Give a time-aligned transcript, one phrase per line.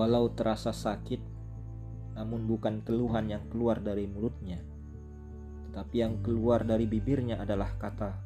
[0.00, 1.20] walau terasa sakit,
[2.16, 4.56] namun bukan keluhan yang keluar dari mulutnya,
[5.68, 8.16] tetapi yang keluar dari bibirnya adalah kata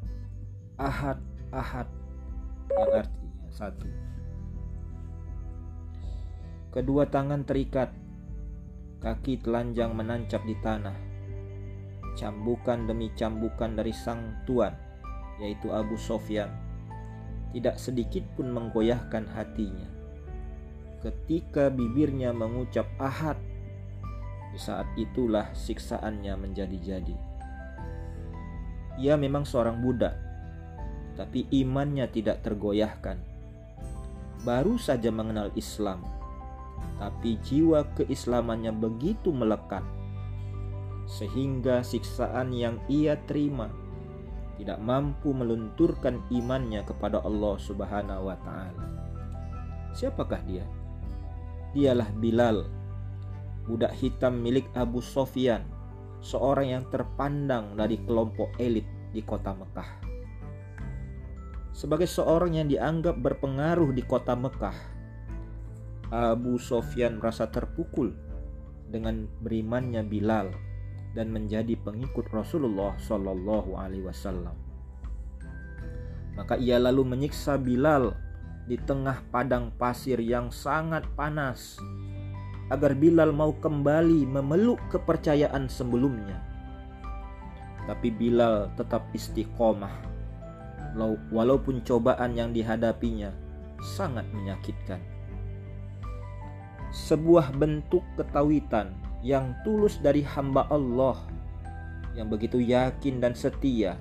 [0.79, 1.19] ahad,
[1.51, 1.91] ahad,
[2.71, 3.91] yang artinya satu.
[6.71, 7.91] Kedua tangan terikat,
[9.03, 10.95] kaki telanjang menancap di tanah,
[12.15, 14.79] cambukan demi cambukan dari sang tuan,
[15.43, 16.55] yaitu Abu Sofyan,
[17.51, 19.94] tidak sedikit pun menggoyahkan hatinya
[21.05, 23.37] ketika bibirnya mengucap ahad.
[24.51, 27.17] Di saat itulah siksaannya menjadi-jadi.
[29.05, 30.17] Ia memang seorang budak,
[31.19, 33.21] tapi imannya tidak tergoyahkan.
[34.47, 36.01] Baru saja mengenal Islam,
[36.97, 39.83] tapi jiwa keislamannya begitu melekat,
[41.11, 43.69] sehingga siksaan yang ia terima
[44.55, 48.87] tidak mampu melunturkan imannya kepada Allah Subhanahu wa Ta'ala.
[49.99, 50.63] Siapakah dia?
[51.75, 52.71] Dialah Bilal,
[53.67, 55.67] budak hitam milik Abu Sofyan,
[56.23, 59.91] seorang yang terpandang dari kelompok elit di kota Mekah.
[61.75, 64.79] Sebagai seorang yang dianggap berpengaruh di kota Mekah,
[66.15, 68.15] Abu Sofyan merasa terpukul
[68.87, 70.55] dengan berimannya Bilal
[71.19, 74.55] dan menjadi pengikut Rasulullah Shallallahu Alaihi Wasallam.
[76.39, 78.15] Maka ia lalu menyiksa Bilal
[78.65, 81.77] di tengah padang pasir yang sangat panas
[82.73, 86.41] agar Bilal mau kembali memeluk kepercayaan sebelumnya.
[87.85, 89.93] Tapi Bilal tetap istiqomah
[91.29, 93.35] walaupun cobaan yang dihadapinya
[93.85, 95.03] sangat menyakitkan.
[96.95, 101.19] Sebuah bentuk ketawitan yang tulus dari hamba Allah
[102.15, 103.99] yang begitu yakin dan setia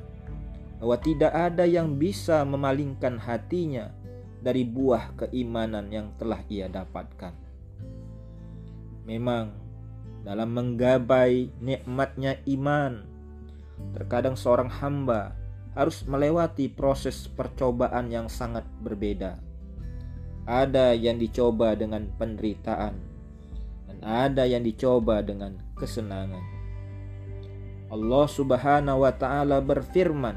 [0.77, 3.89] bahwa tidak ada yang bisa memalingkan hatinya
[4.43, 7.31] dari buah keimanan yang telah ia dapatkan.
[9.07, 9.55] Memang
[10.27, 13.07] dalam menggapai nikmatnya iman,
[13.95, 15.35] terkadang seorang hamba
[15.73, 19.39] harus melewati proses percobaan yang sangat berbeda.
[20.43, 22.95] Ada yang dicoba dengan penderitaan,
[23.87, 26.43] dan ada yang dicoba dengan kesenangan.
[27.93, 30.35] Allah Subhanahu wa Ta'ala berfirman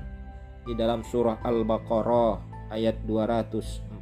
[0.66, 2.98] di dalam surah Al-Baqarah ayat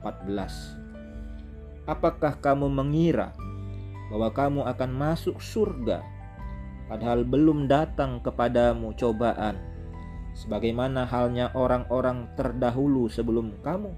[0.05, 1.89] 214.
[1.89, 3.33] Apakah kamu mengira
[4.13, 6.05] bahwa kamu akan masuk surga
[6.93, 9.57] padahal belum datang kepadamu cobaan
[10.37, 13.93] sebagaimana halnya orang-orang terdahulu sebelum kamu?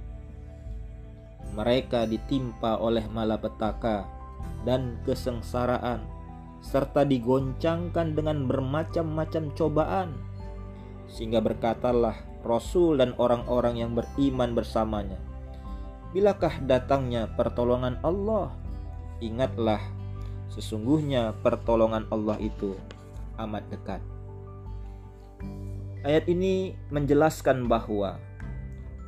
[1.58, 4.06] Mereka ditimpa oleh malapetaka
[4.62, 6.02] dan kesengsaraan
[6.62, 10.10] serta digoncangkan dengan bermacam-macam cobaan
[11.06, 15.18] sehingga berkatalah Rasul dan orang-orang yang beriman bersamanya.
[16.16, 18.49] Bilakah datangnya pertolongan Allah?
[19.21, 19.84] Ingatlah,
[20.49, 22.72] sesungguhnya pertolongan Allah itu
[23.37, 24.00] amat dekat.
[26.09, 28.16] Ayat ini menjelaskan bahwa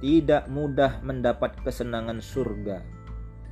[0.04, 2.84] tidak mudah mendapat kesenangan surga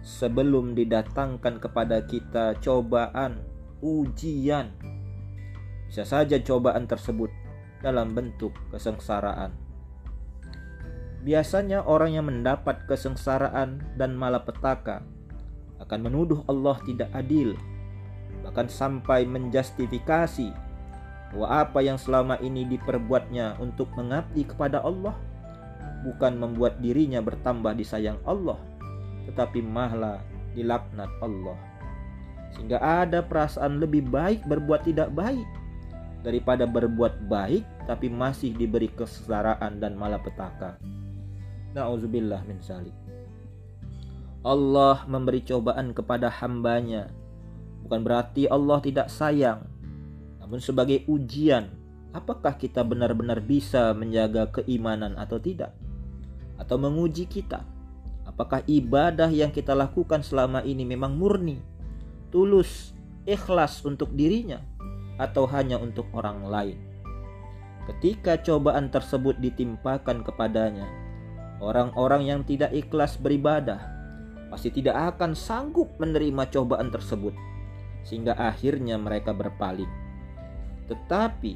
[0.04, 3.40] sebelum didatangkan kepada kita cobaan,
[3.80, 4.68] ujian.
[5.88, 7.32] Bisa saja cobaan tersebut
[7.80, 9.65] dalam bentuk kesengsaraan
[11.26, 15.02] Biasanya orang yang mendapat kesengsaraan dan malapetaka
[15.82, 17.58] akan menuduh Allah tidak adil,
[18.46, 20.54] bahkan sampai menjustifikasi
[21.34, 25.18] bahwa apa yang selama ini diperbuatnya untuk mengabdi kepada Allah
[26.06, 28.62] bukan membuat dirinya bertambah disayang Allah,
[29.26, 30.22] tetapi malah
[30.54, 31.58] dilaknat Allah.
[32.54, 35.44] Sehingga ada perasaan lebih baik berbuat tidak baik
[36.22, 40.78] daripada berbuat baik tapi masih diberi kesengsaraan dan malapetaka.
[41.76, 42.96] Na'udzubillah min salik.
[44.40, 47.12] Allah memberi cobaan kepada hambanya.
[47.84, 49.68] Bukan berarti Allah tidak sayang.
[50.40, 51.68] Namun sebagai ujian,
[52.16, 55.76] apakah kita benar-benar bisa menjaga keimanan atau tidak?
[56.56, 57.60] Atau menguji kita.
[58.24, 61.60] Apakah ibadah yang kita lakukan selama ini memang murni,
[62.32, 62.96] tulus,
[63.28, 64.64] ikhlas untuk dirinya,
[65.20, 66.78] atau hanya untuk orang lain?
[67.86, 71.05] Ketika cobaan tersebut ditimpakan kepadanya,
[71.58, 73.80] Orang-orang yang tidak ikhlas beribadah
[74.52, 77.34] pasti tidak akan sanggup menerima cobaan tersebut,
[78.06, 79.88] sehingga akhirnya mereka berpaling.
[80.86, 81.52] Tetapi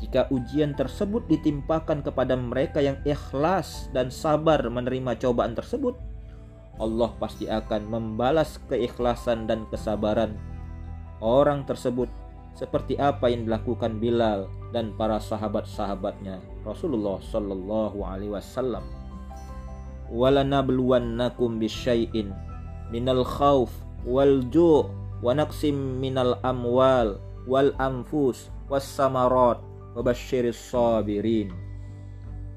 [0.00, 5.98] jika ujian tersebut ditimpakan kepada mereka yang ikhlas dan sabar menerima cobaan tersebut,
[6.80, 10.32] Allah pasti akan membalas keikhlasan dan kesabaran
[11.20, 12.08] orang tersebut
[12.56, 18.82] seperti apa yang dilakukan Bilal dan para sahabat-sahabatnya Rasulullah Shallallahu Alaihi Wasallam
[20.10, 22.34] walanabluwannakum bisyai'in
[22.90, 23.70] minal khawf
[24.02, 24.90] wal ju'
[25.22, 29.62] wa naqsim minal amwal wal anfus was samarat
[29.94, 31.54] wa basyiris sabirin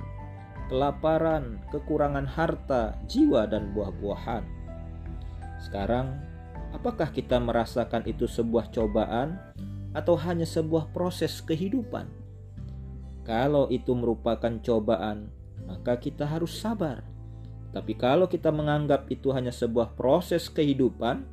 [0.71, 4.45] kelaparan, kekurangan harta, jiwa, dan buah-buahan.
[5.59, 6.30] Sekarang,
[6.71, 9.37] apakah kita merasakan itu sebuah cobaan
[9.91, 12.07] atau hanya sebuah proses kehidupan?
[13.21, 15.29] Kalau itu merupakan cobaan,
[15.69, 17.05] maka kita harus sabar.
[17.71, 21.23] Tapi kalau kita menganggap itu hanya sebuah proses kehidupan,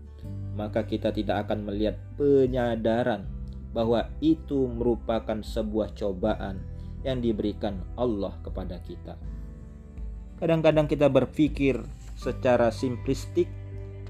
[0.54, 3.26] maka kita tidak akan melihat penyadaran
[3.74, 6.62] bahwa itu merupakan sebuah cobaan
[7.02, 9.14] yang diberikan Allah kepada kita.
[10.38, 11.82] Kadang-kadang kita berpikir
[12.14, 13.50] secara simplistik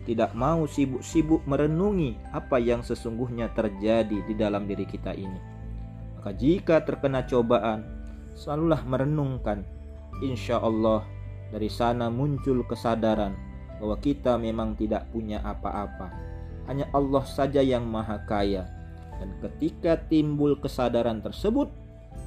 [0.09, 5.37] tidak mau sibuk-sibuk merenungi apa yang sesungguhnya terjadi di dalam diri kita ini.
[6.17, 7.85] Maka jika terkena cobaan,
[8.33, 9.61] selalulah merenungkan.
[10.25, 11.05] Insya Allah
[11.53, 13.37] dari sana muncul kesadaran
[13.77, 16.09] bahwa kita memang tidak punya apa-apa.
[16.65, 18.65] Hanya Allah saja yang maha kaya.
[19.21, 21.69] Dan ketika timbul kesadaran tersebut,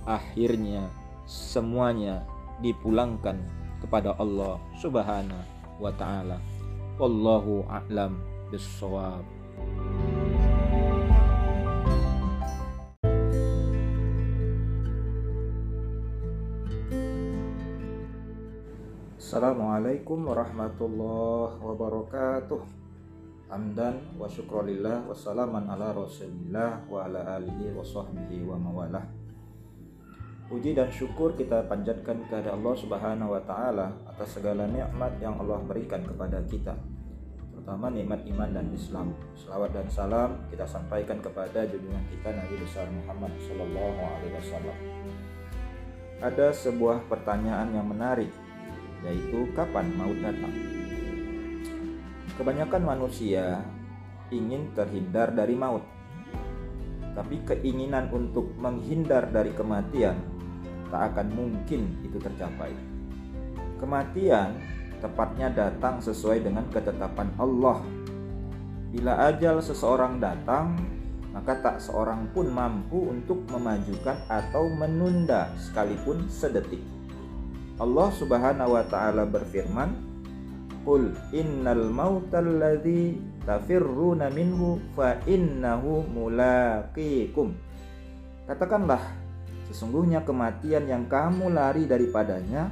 [0.06, 0.86] akhirnya
[1.25, 2.22] semuanya
[2.62, 3.42] dipulangkan
[3.81, 5.44] kepada Allah Subhanahu
[5.81, 6.61] wa taala.
[7.01, 8.13] Wallahu a'lam
[8.53, 9.25] bissawab.
[19.18, 22.62] Assalamualaikum warahmatullahi wabarakatuh.
[23.50, 29.09] Hamdan wa syukrolillah wa salaman ala rasulillah wa ala alihi wa sahbihi wa mawalah.
[30.45, 35.57] Puji dan syukur kita panjatkan kepada Allah Subhanahu wa taala atas segala nikmat yang Allah
[35.65, 36.91] berikan kepada kita.
[37.62, 39.13] Terutama nikmat iman dan Islam.
[39.38, 44.78] Selawat dan salam kita sampaikan kepada junjungan kita Nabi besar Muhammad sallallahu alaihi wasallam.
[46.25, 48.34] Ada sebuah pertanyaan yang menarik
[49.06, 50.50] yaitu kapan maut datang?
[52.34, 53.62] Kebanyakan manusia
[54.34, 55.86] ingin terhindar dari maut.
[57.14, 60.18] Tapi keinginan untuk menghindar dari kematian
[60.90, 62.74] tak akan mungkin itu tercapai.
[63.78, 67.81] Kematian tepatnya datang sesuai dengan ketetapan Allah.
[68.94, 70.77] Bila ajal seseorang datang,
[71.33, 76.83] maka tak seorang pun mampu untuk memajukan atau menunda sekalipun sedetik.
[77.81, 79.89] Allah Subhanahu wa taala berfirman,
[80.86, 87.57] "Qul innal mautal ladzi tafirruna minhu fa innahu mulaqikum."
[88.45, 89.21] Katakanlah
[89.71, 92.68] Sesungguhnya kematian yang kamu lari daripadanya,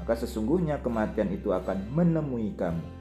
[0.00, 2.96] maka sesungguhnya kematian itu akan menemui kamu.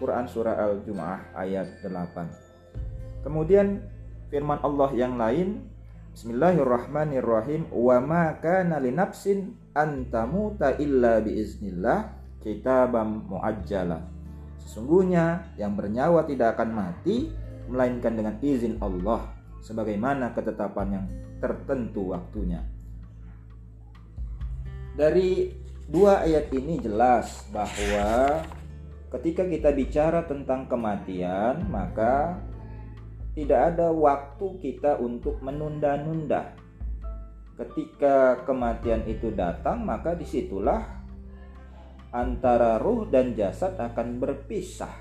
[0.00, 3.84] Quran Surah Al-Jum'ah ayat 8 Kemudian
[4.32, 5.68] firman Allah yang lain
[6.16, 14.08] Bismillahirrahmanirrahim Wa ma kana linafsin antamuta illa biiznillah kitabam muajjala
[14.64, 17.28] Sesungguhnya yang bernyawa tidak akan mati
[17.68, 21.06] Melainkan dengan izin Allah Sebagaimana ketetapan yang
[21.40, 22.64] tertentu waktunya.
[24.96, 25.48] Dari
[25.90, 28.40] dua ayat ini jelas bahwa
[29.18, 32.38] ketika kita bicara tentang kematian, maka
[33.34, 36.54] tidak ada waktu kita untuk menunda-nunda.
[37.58, 41.02] Ketika kematian itu datang, maka di situlah
[42.14, 44.94] antara ruh dan jasad akan berpisah.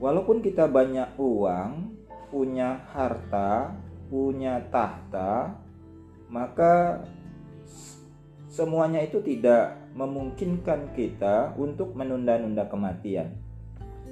[0.00, 1.92] Walaupun kita banyak uang,
[2.32, 3.76] punya harta,
[4.08, 5.60] punya tahta,
[6.32, 7.04] maka
[8.60, 13.32] semuanya itu tidak memungkinkan kita untuk menunda-nunda kematian.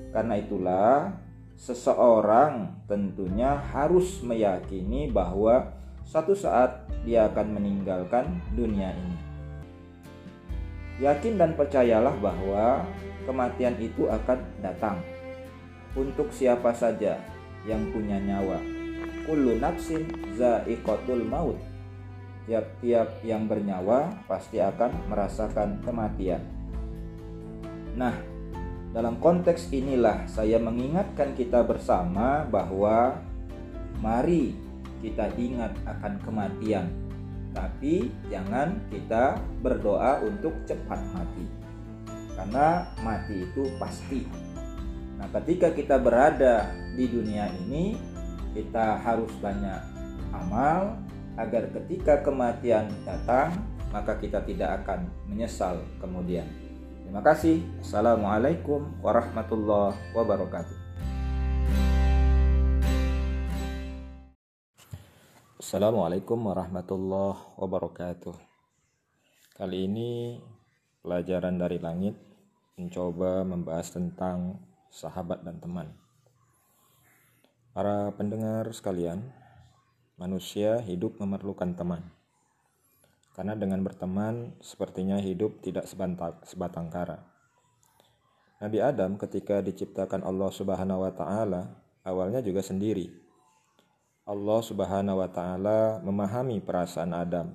[0.08, 1.20] Karena itulah
[1.52, 9.16] seseorang tentunya harus meyakini bahwa satu saat dia akan meninggalkan dunia ini.
[11.04, 12.88] Yakin dan percayalah bahwa
[13.28, 14.96] kematian itu akan datang
[15.92, 17.20] untuk siapa saja
[17.68, 18.56] yang punya nyawa
[19.28, 20.08] kullu nafsin
[21.28, 21.67] maut.
[22.48, 26.40] Tiap-tiap yang bernyawa pasti akan merasakan kematian.
[27.92, 28.16] Nah,
[28.96, 33.20] dalam konteks inilah saya mengingatkan kita bersama bahwa
[34.00, 34.56] mari
[35.04, 36.88] kita ingat akan kematian
[37.58, 41.46] tapi jangan kita berdoa untuk cepat mati.
[42.38, 44.22] Karena mati itu pasti.
[45.18, 47.98] Nah, ketika kita berada di dunia ini,
[48.54, 49.82] kita harus banyak
[50.30, 50.94] amal
[51.38, 53.54] agar ketika kematian datang,
[53.94, 56.44] maka kita tidak akan menyesal kemudian.
[57.06, 57.62] Terima kasih.
[57.78, 60.76] Assalamualaikum warahmatullahi wabarakatuh.
[65.62, 68.36] Assalamualaikum warahmatullahi wabarakatuh.
[69.56, 70.38] Kali ini
[71.02, 72.18] pelajaran dari langit
[72.78, 74.58] mencoba membahas tentang
[74.90, 75.88] sahabat dan teman.
[77.74, 79.22] Para pendengar sekalian,
[80.18, 82.02] manusia hidup memerlukan teman.
[83.38, 85.86] Karena dengan berteman, sepertinya hidup tidak
[86.42, 87.22] sebatang kara.
[88.58, 93.14] Nabi Adam ketika diciptakan Allah Subhanahu wa taala, awalnya juga sendiri.
[94.26, 97.54] Allah Subhanahu wa taala memahami perasaan Adam.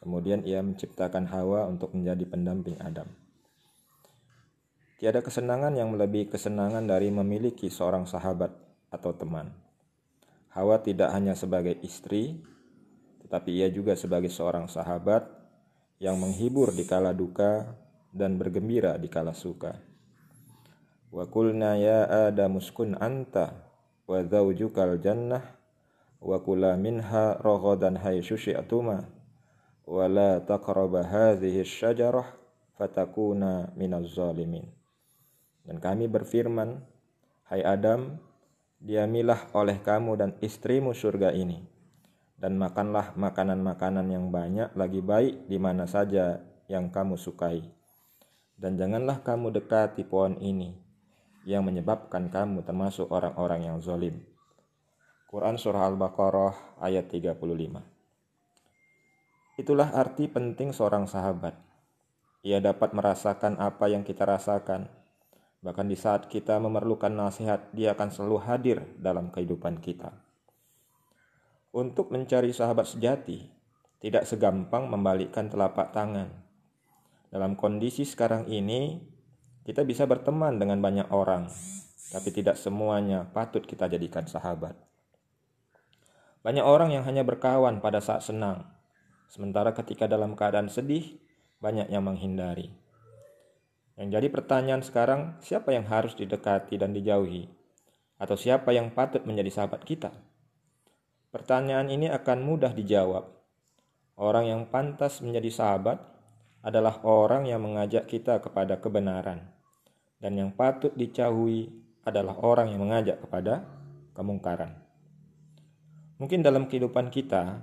[0.00, 3.12] Kemudian ia menciptakan Hawa untuk menjadi pendamping Adam.
[4.96, 8.48] Tiada kesenangan yang melebihi kesenangan dari memiliki seorang sahabat
[8.88, 9.65] atau teman.
[10.56, 12.40] Hawa tidak hanya sebagai istri,
[13.20, 15.28] tetapi ia juga sebagai seorang sahabat
[16.00, 17.76] yang menghibur di kala duka
[18.08, 19.76] dan bergembira di kala suka.
[21.12, 22.56] Wa kulna ya Adam
[22.96, 23.68] anta
[24.08, 25.44] wa zawjukal jannah
[26.24, 29.04] wa kula minha raghadan haitsu syi'tuma
[29.84, 32.32] wa la taqraba hadhihi syajarah
[32.80, 34.72] fatakuna minaz zalimin.
[35.66, 36.80] Dan kami berfirman,
[37.46, 38.18] Hai Adam,
[38.80, 41.76] diamilah oleh kamu dan istrimu surga ini
[42.36, 47.64] dan makanlah makanan-makanan yang banyak lagi baik di mana saja yang kamu sukai.
[48.56, 50.72] Dan janganlah kamu dekati pohon ini
[51.44, 54.24] yang menyebabkan kamu termasuk orang-orang yang zolim.
[55.28, 57.36] Quran Surah Al-Baqarah ayat 35
[59.60, 61.56] Itulah arti penting seorang sahabat.
[62.44, 64.88] Ia dapat merasakan apa yang kita rasakan.
[65.66, 70.14] Bahkan di saat kita memerlukan nasihat, dia akan selalu hadir dalam kehidupan kita.
[71.74, 73.50] Untuk mencari sahabat sejati,
[73.98, 76.30] tidak segampang membalikkan telapak tangan.
[77.34, 79.02] Dalam kondisi sekarang ini,
[79.66, 81.50] kita bisa berteman dengan banyak orang,
[82.14, 84.78] tapi tidak semuanya patut kita jadikan sahabat.
[86.46, 88.70] Banyak orang yang hanya berkawan pada saat senang,
[89.26, 91.18] sementara ketika dalam keadaan sedih,
[91.58, 92.85] banyak yang menghindari.
[93.96, 97.48] Yang jadi pertanyaan sekarang, siapa yang harus didekati dan dijauhi?
[98.20, 100.12] Atau siapa yang patut menjadi sahabat kita?
[101.32, 103.24] Pertanyaan ini akan mudah dijawab.
[104.20, 106.00] Orang yang pantas menjadi sahabat
[106.60, 109.48] adalah orang yang mengajak kita kepada kebenaran,
[110.20, 111.72] dan yang patut dijauhi
[112.04, 113.64] adalah orang yang mengajak kepada
[114.12, 114.76] kemungkaran.
[116.16, 117.60] Mungkin dalam kehidupan kita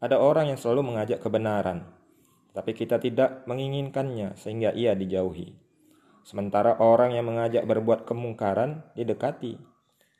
[0.00, 1.88] ada orang yang selalu mengajak kebenaran,
[2.52, 5.65] tapi kita tidak menginginkannya sehingga ia dijauhi.
[6.26, 9.62] Sementara orang yang mengajak berbuat kemungkaran didekati,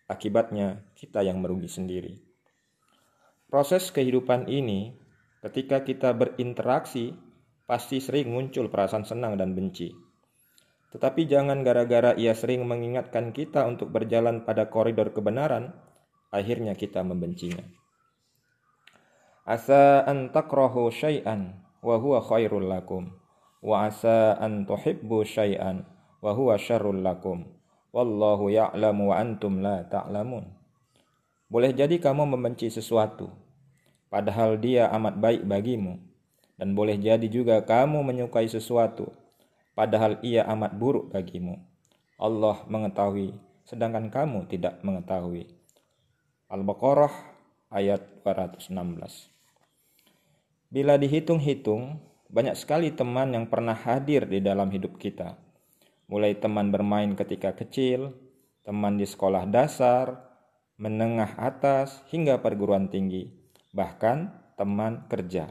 [0.06, 2.14] akibatnya kita yang merugi sendiri.
[3.50, 4.94] Proses kehidupan ini,
[5.42, 7.10] ketika kita berinteraksi,
[7.66, 9.90] pasti sering muncul perasaan senang dan benci.
[10.94, 15.74] Tetapi jangan gara-gara ia sering mengingatkan kita untuk berjalan pada koridor kebenaran,
[16.30, 17.66] akhirnya kita membencinya.
[19.42, 23.10] Asa an takrahu syai'an wa huwa khairul lakum
[23.58, 27.56] wa asa an tuhibbu syai'an wa huwa syarrul lakum
[27.96, 30.44] wallahu ya'lamu wa antum la ta'lamun.
[31.48, 33.32] Boleh jadi kamu membenci sesuatu,
[34.12, 35.96] padahal dia amat baik bagimu.
[36.56, 39.12] Dan boleh jadi juga kamu menyukai sesuatu,
[39.76, 41.60] padahal ia amat buruk bagimu.
[42.16, 43.36] Allah mengetahui,
[43.68, 45.52] sedangkan kamu tidak mengetahui.
[46.48, 47.12] Al-Baqarah
[47.68, 48.72] ayat 216
[50.72, 52.00] Bila dihitung-hitung,
[52.32, 55.45] banyak sekali teman yang pernah hadir di dalam hidup kita.
[56.06, 58.14] Mulai teman bermain ketika kecil,
[58.62, 60.26] teman di sekolah dasar,
[60.78, 63.32] menengah atas, hingga perguruan tinggi,
[63.74, 65.50] bahkan teman kerja.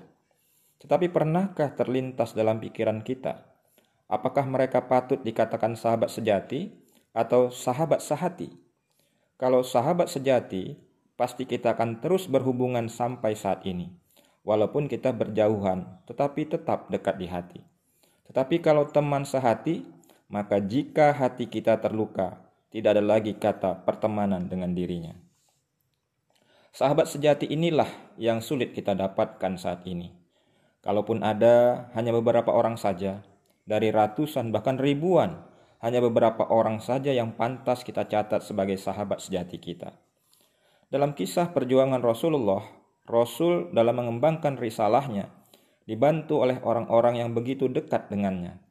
[0.80, 3.42] Tetapi pernahkah terlintas dalam pikiran kita,
[4.08, 6.72] apakah mereka patut dikatakan sahabat sejati
[7.12, 8.54] atau sahabat sehati?
[9.36, 10.80] Kalau sahabat sejati,
[11.20, 13.92] pasti kita akan terus berhubungan sampai saat ini.
[14.46, 17.60] Walaupun kita berjauhan, tetapi tetap dekat di hati.
[18.30, 19.95] Tetapi kalau teman sehati,
[20.28, 22.42] maka jika hati kita terluka,
[22.74, 25.16] tidak ada lagi kata pertemanan dengan dirinya.
[26.76, 27.88] Sahabat sejati inilah
[28.20, 30.12] yang sulit kita dapatkan saat ini.
[30.84, 33.24] Kalaupun ada, hanya beberapa orang saja,
[33.64, 35.40] dari ratusan bahkan ribuan,
[35.80, 39.96] hanya beberapa orang saja yang pantas kita catat sebagai sahabat sejati kita.
[40.92, 42.66] Dalam kisah perjuangan Rasulullah,
[43.06, 45.30] Rasul dalam mengembangkan risalahnya
[45.86, 48.65] dibantu oleh orang-orang yang begitu dekat dengannya.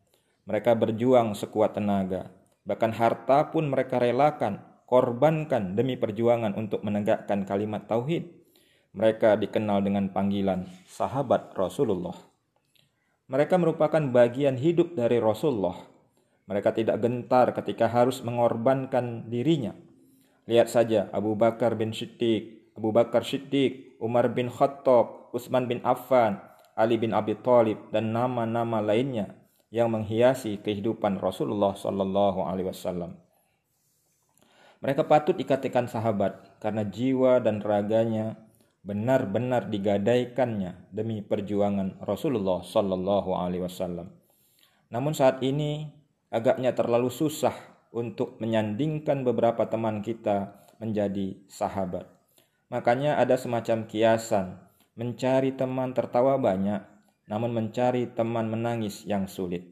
[0.45, 2.29] Mereka berjuang sekuat tenaga,
[2.69, 8.29] bahkan harta pun mereka relakan, korbankan demi perjuangan untuk menegakkan kalimat tauhid.
[8.93, 12.13] Mereka dikenal dengan panggilan sahabat Rasulullah.
[13.33, 15.81] Mereka merupakan bagian hidup dari Rasulullah.
[16.45, 19.73] Mereka tidak gentar ketika harus mengorbankan dirinya.
[20.45, 26.37] Lihat saja Abu Bakar bin Siddiq, Abu Bakar Siddiq, Umar bin Khattab, Utsman bin Affan,
[26.77, 29.44] Ali bin Abi Thalib dan nama-nama lainnya
[29.75, 33.19] yang menghiasi kehidupan Rasulullah Sallallahu Alaihi Wasallam.
[34.79, 38.39] Mereka patut dikatakan sahabat karena jiwa dan raganya
[38.87, 44.15] benar-benar digadaikannya demi perjuangan Rasulullah Sallallahu Alaihi Wasallam.
[44.95, 45.91] Namun saat ini
[46.31, 47.59] agaknya terlalu susah
[47.91, 52.07] untuk menyandingkan beberapa teman kita menjadi sahabat.
[52.71, 54.55] Makanya ada semacam kiasan
[54.95, 56.94] mencari teman tertawa banyak
[57.29, 59.65] namun mencari teman menangis yang sulit.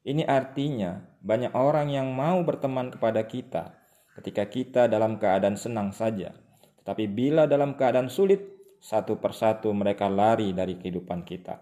[0.00, 3.76] Ini artinya banyak orang yang mau berteman kepada kita
[4.20, 6.34] ketika kita dalam keadaan senang saja.
[6.80, 8.40] Tetapi bila dalam keadaan sulit,
[8.80, 11.60] satu persatu mereka lari dari kehidupan kita.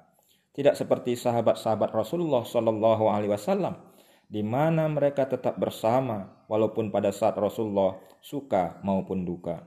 [0.54, 3.78] Tidak seperti sahabat-sahabat Rasulullah Shallallahu Alaihi Wasallam,
[4.26, 9.66] di mana mereka tetap bersama walaupun pada saat Rasulullah suka maupun duka.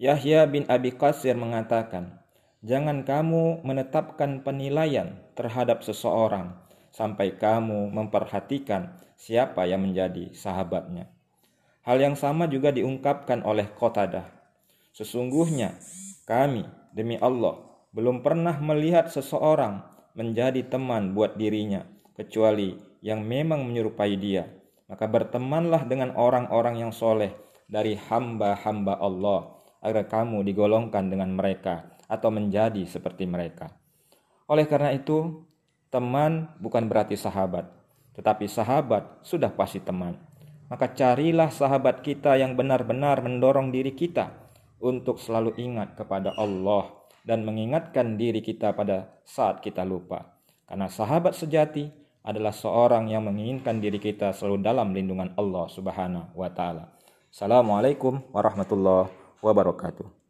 [0.00, 2.23] Yahya bin Abi Qasir mengatakan,
[2.64, 6.56] Jangan kamu menetapkan penilaian terhadap seseorang
[6.96, 11.12] sampai kamu memperhatikan siapa yang menjadi sahabatnya.
[11.84, 14.24] Hal yang sama juga diungkapkan oleh Qatadah.
[14.96, 15.76] Sesungguhnya
[16.24, 16.64] kami
[16.96, 17.60] demi Allah
[17.92, 19.84] belum pernah melihat seseorang
[20.16, 21.84] menjadi teman buat dirinya
[22.16, 24.48] kecuali yang memang menyerupai dia.
[24.88, 27.36] Maka bertemanlah dengan orang-orang yang soleh
[27.68, 29.52] dari hamba-hamba Allah
[29.84, 33.72] agar kamu digolongkan dengan mereka atau menjadi seperti mereka.
[34.50, 35.44] Oleh karena itu,
[35.88, 37.70] teman bukan berarti sahabat,
[38.18, 40.20] tetapi sahabat sudah pasti teman.
[40.68, 44.32] Maka carilah sahabat kita yang benar-benar mendorong diri kita
[44.80, 46.92] untuk selalu ingat kepada Allah
[47.24, 50.36] dan mengingatkan diri kita pada saat kita lupa.
[50.68, 51.88] Karena sahabat sejati
[52.24, 56.88] adalah seorang yang menginginkan diri kita selalu dalam lindungan Allah Subhanahu wa taala.
[57.28, 59.12] Assalamualaikum warahmatullahi
[59.44, 60.23] wabarakatuh.